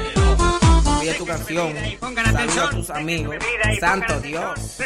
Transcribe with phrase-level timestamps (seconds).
[1.05, 1.75] Pide tu canción.
[2.01, 3.37] Saluda a tus amigos.
[3.79, 4.79] Santo Dios.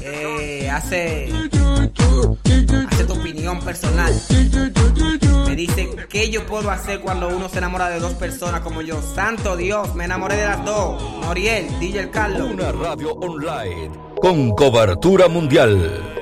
[0.00, 1.30] Eh, hace,
[2.90, 4.14] hace tu opinión personal.
[5.46, 9.02] Me dice, ¿qué yo puedo hacer cuando uno se enamora de dos personas como yo?
[9.02, 11.02] Santo Dios, me enamoré de las dos.
[11.20, 12.50] Noriel, DJ el Carlos.
[12.50, 13.90] Una radio online
[14.22, 16.21] con cobertura mundial.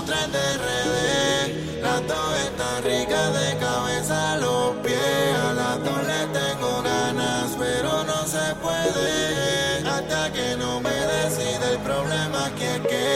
[0.00, 1.82] la otra es de RD.
[1.82, 5.36] Las dos están ricas de cabeza a los pies.
[5.48, 9.88] A las dos le tengo ganas, pero no se puede.
[9.88, 13.10] Hasta que no me decide el problema aquí es que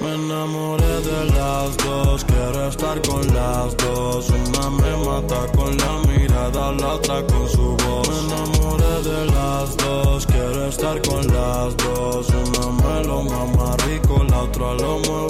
[0.00, 2.24] me enamoré de las dos.
[2.24, 4.30] Quiero estar con las dos.
[4.30, 8.08] Una me mata con la mirada, la otra con su voz.
[8.08, 10.26] Me enamoré de las dos.
[10.26, 12.28] Quiero estar con las dos.
[12.28, 15.23] Una me lo mama rico, la otra lo mueve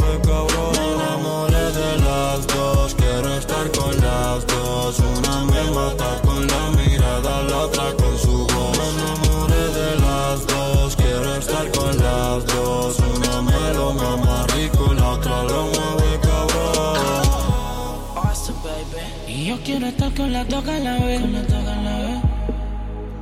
[20.16, 21.20] con las dos a la vez.
[21.20, 22.19] Con las dos a la vez.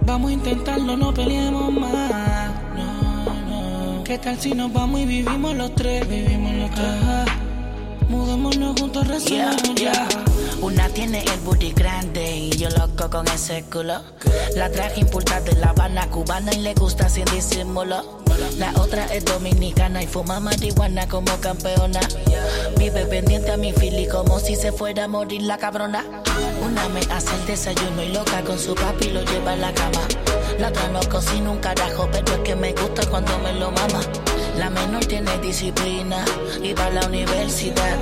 [0.05, 2.51] Vamos a intentarlo, no peleemos más.
[2.77, 4.05] No, no.
[4.05, 6.09] ¿Qué tal si nos vamos y vivimos los tres?
[6.09, 6.87] Vivimos los tres.
[6.87, 7.42] Ajá.
[8.13, 10.07] Mudémonos juntos, resolvemos ya.
[10.61, 14.03] Una tiene el booty grande y yo loco con ese culo.
[14.55, 18.21] La traje impulsada de La Habana cubana y le gusta sin disimulo.
[18.59, 22.01] La otra es dominicana y fuma marihuana como campeona.
[22.77, 26.05] Vive pendiente a mi fili como si se fuera a morir la cabrona.
[26.63, 30.03] Una me hace el desayuno y loca con su papi lo lleva a la cama.
[30.59, 34.01] La otra no cocina un carajo, pero es que me gusta cuando me lo mama.
[34.57, 36.25] La menor tiene disciplina
[36.63, 37.99] y va a la universidad.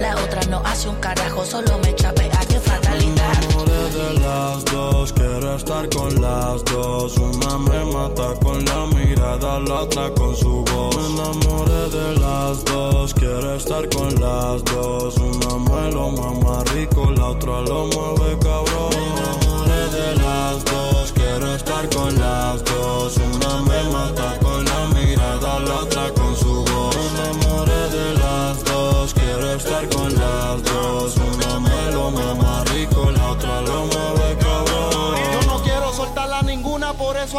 [0.00, 3.38] La otra no hace un carajo, solo me chapea, qué fatalidad.
[3.66, 7.16] Me de las dos, quiero estar con las dos.
[7.18, 10.96] Una me mata con la mirada, la otra con su voz.
[10.96, 15.16] Me enamoré de las dos, quiero estar con las dos.
[15.18, 19.41] Una me lo mama rico, la otra lo mueve cabrón.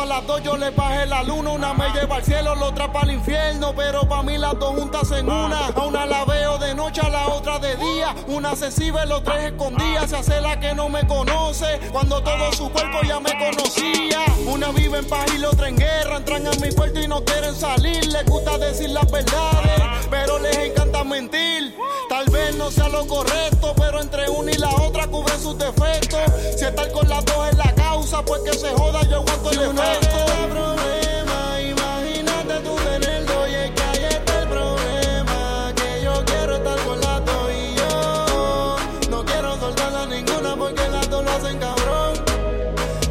[0.03, 1.51] A las dos yo le bajé la luna.
[1.51, 3.73] Una me lleva al cielo, la otra para el infierno.
[3.75, 5.67] Pero para mí las dos juntas en una.
[5.67, 8.13] A una la veo de noche, a la otra de día.
[8.27, 10.09] Una se sirve, los tres escondidas.
[10.09, 11.79] Se hace la que no me conoce.
[11.91, 14.19] Cuando todo su cuerpo ya me conocía.
[14.45, 16.17] Una vive en paz y la otra en guerra.
[16.17, 18.05] Entran a mi puerto y no quieren salir.
[18.05, 21.75] Les gusta decir las verdades, pero les encanta mentir.
[22.09, 26.19] Tal vez no sea lo correcto, pero entre una y la otra cubren sus defectos.
[26.57, 27.72] Si estar con las dos es la
[28.03, 30.17] causa, pues que se joda, yo aguanto el efecto.
[30.49, 35.73] problema, imagínate tú tener dos y es que ahí está el problema.
[35.75, 38.75] Que yo quiero estar con las dos y yo
[39.09, 42.13] no quiero soltarla ninguna porque las dos lo hacen cabrón.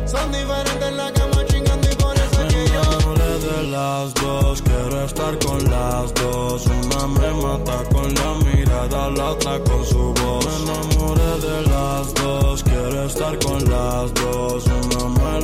[0.06, 2.82] Son diferentes en la cama chingando y por eso es que yo.
[2.82, 6.66] Me enamoré de las dos, quiero estar con las dos.
[6.66, 10.44] Una me mata con la mirada, la otra con su voz.
[10.44, 14.71] Me enamoré de las dos, quiero estar con las dos.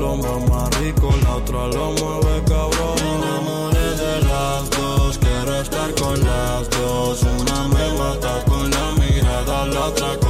[0.08, 2.96] Lo mama rico, la otra lo mueve cabrón.
[2.96, 7.22] Me enamoré de las dos, quiero estar con las dos.
[7.24, 10.27] Una me mata con la mirada, la otra con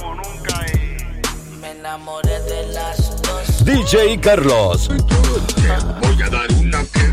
[0.00, 0.66] como nunca.
[1.60, 3.64] Me enamoré de las dos.
[3.64, 4.88] DJ Carlos.
[4.88, 7.10] Voy a dar una que...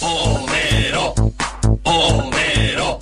[0.00, 1.14] Homero,
[1.82, 2.98] Homero,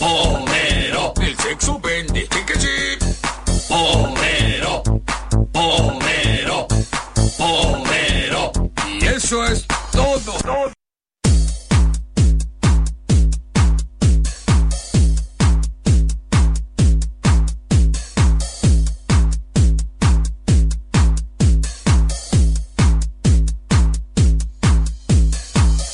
[0.00, 1.14] Homero.
[1.20, 2.28] El sexo vende.
[5.64, 6.66] Homero,
[7.38, 8.52] Homero.
[9.00, 10.20] Y eso es todo.
[10.42, 10.72] todo.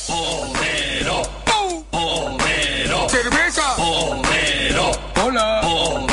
[0.09, 1.21] Homero,
[1.91, 3.09] Homero.
[3.09, 3.75] Cerveza.
[3.77, 4.91] Homero.
[5.23, 5.61] Hola.
[5.63, 6.10] Homero.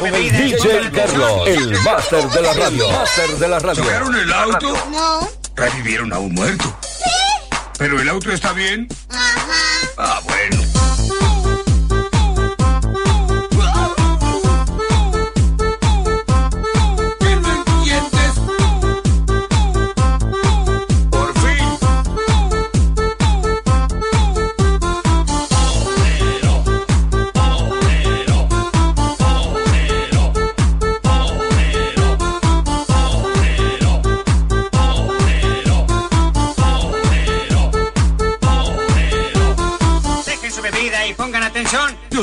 [0.00, 1.46] Con el DJ Carlos.
[1.46, 2.90] El máster de la radio.
[2.90, 3.84] Máster de la radio.
[3.84, 4.88] ¿Chocaron el auto?
[4.90, 5.28] No.
[5.54, 6.74] Revivieron a un muerto.
[7.76, 8.88] ¿Pero el auto está bien?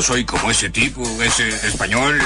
[0.08, 2.18] Soy como ese tipo, ese español,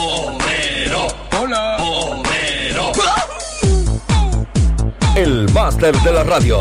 [0.05, 1.07] Homero.
[1.41, 1.77] Hola.
[1.81, 2.93] Homero.
[5.17, 6.61] El máster de la radio.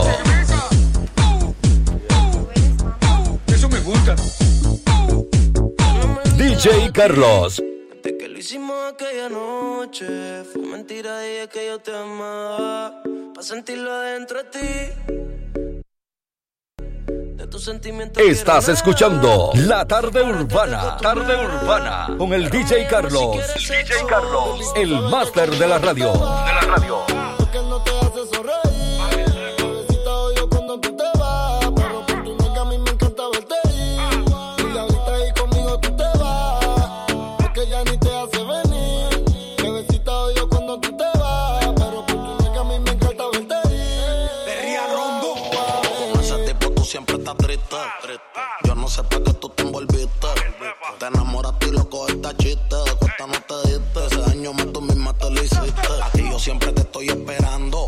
[3.48, 4.16] Eso me gusta.
[6.38, 7.62] DJ Carlos.
[8.02, 13.02] De que lo hicimos aquella noche, fue mentira, dije que yo te amaba,
[13.34, 15.43] para sentirlo dentro de ti.
[17.54, 18.24] De tus sentimientos.
[18.24, 23.38] Estás escuchando La Tarde Urbana, Tarde Urbana, con el DJ Carlos.
[23.56, 26.14] DJ Carlos, el máster de la radio.
[26.14, 27.13] De la radio.
[51.04, 52.76] Te enamoraste y loco esta chiste.
[52.78, 54.06] De cuesta no te diste.
[54.06, 56.02] Ese daño más tú misma te lo hiciste.
[56.02, 57.88] A ti yo siempre te estoy esperando.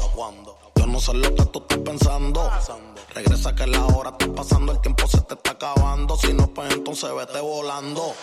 [0.75, 2.51] Yo no sé lo que tú estás pensando.
[3.13, 4.74] Regresa que la hora está pasando.
[4.74, 6.17] El tiempo se te está acabando.
[6.17, 8.13] Si no, pues entonces vete volando.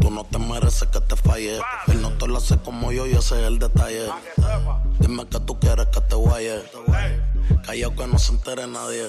[0.00, 1.60] Tú no te mereces que te falle.
[1.86, 4.10] Él no te lo hace como yo y ese es el detalle.
[4.98, 6.64] Dime que tú quieres que te guaye.
[7.64, 9.08] Callao que no se entere nadie.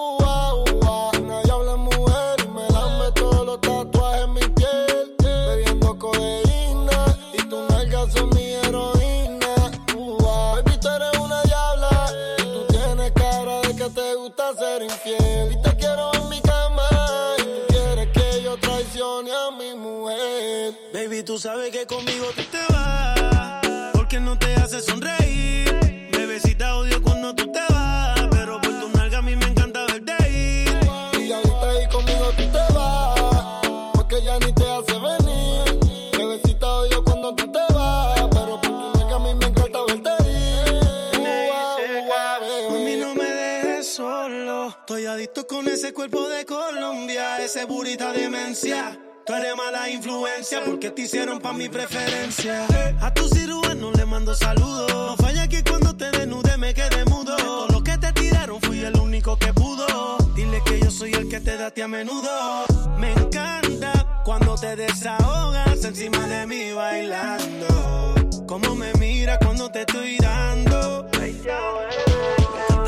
[0.00, 1.10] Ua, ua.
[1.76, 5.16] Mujer y me lame todos los tatuajes en mi piel.
[5.18, 9.54] Bebiendo codeína y tu nalgas son mi heroína.
[9.96, 15.52] Baby, tú eres una diabla y tú tienes cara de que te gusta ser infiel.
[15.52, 16.88] Y te quiero en mi cama
[17.38, 20.74] y tú quieres que yo traicione a mi mujer.
[20.92, 22.26] Baby, tú sabes que conmigo
[48.12, 48.98] Demencia.
[49.26, 52.66] Tú eres mala influencia porque te hicieron pa' mi preferencia.
[53.00, 54.90] A tu cirujano le mando saludos.
[54.90, 57.36] No falla que cuando te desnude me quede mudo.
[57.36, 60.16] Todo lo que te tiraron fui el único que pudo.
[60.34, 62.64] Dile que yo soy el que te da a menudo.
[62.98, 68.14] Me encanta cuando te desahogas encima de mí bailando.
[68.46, 71.06] Como me mira cuando te estoy dando.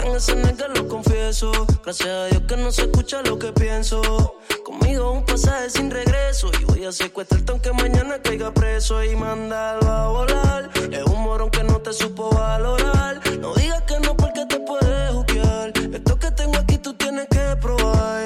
[0.02, 1.52] En ese nega lo confieso.
[1.84, 4.39] Gracias a Dios que no se escucha lo que pienso.
[4.87, 6.50] Un pasaje sin regreso.
[6.60, 10.70] Y voy a secuestrarte aunque mañana caiga preso y mandarlo a volar.
[10.90, 13.20] Es un morón que no te supo valorar.
[13.38, 15.72] No digas que no porque te puedes juzgar.
[15.76, 18.25] Esto que tengo aquí tú tienes que probar.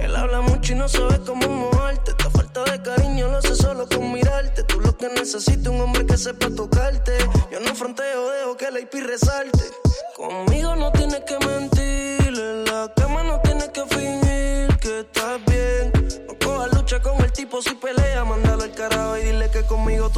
[0.00, 2.10] Él habla mucho y no sabe cómo moverte.
[2.10, 4.62] Esta falta de cariño lo hace solo con mirarte.
[4.64, 6.65] Tú lo que necesitas un hombre que sepa tocarte.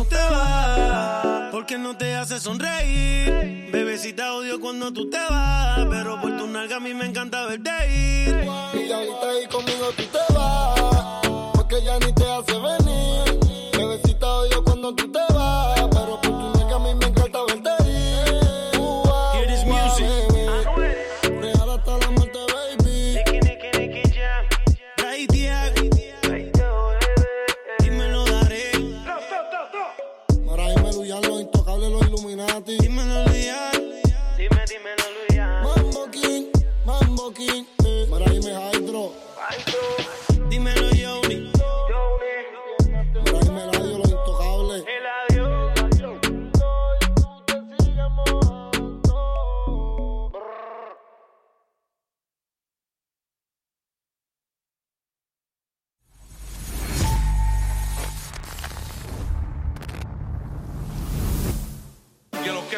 [0.09, 1.51] Te vas.
[1.53, 3.71] Porque no te hace sonreír.
[3.73, 5.87] Bebecita odio cuando tú te vas.
[5.91, 8.37] Pero por tu nalga a mí me encanta verte ir.
[8.75, 11.21] Y ahorita ahí conmigo tú te vas,
[11.55, 12.28] porque ya ni te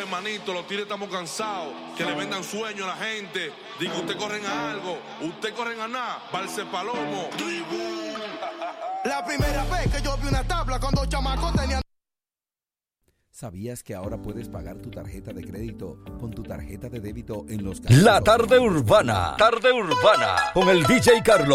[0.01, 1.75] Que manito, los tigres estamos cansados.
[1.95, 3.53] Que le vendan sueño a la gente.
[3.79, 6.23] Digo, usted corren a algo, usted corren a nada.
[6.33, 7.29] Valse Palomo.
[9.05, 11.83] La primera vez que yo vi una tabla cuando chamaco tenía
[13.41, 17.65] ¿Sabías que ahora puedes pagar tu tarjeta de crédito con tu tarjeta de débito en
[17.65, 21.49] los La tarde urbana, tarde urbana, con el DJ Carlos.